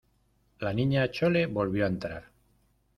[0.57, 2.31] la Niña Chole volvió a entrar.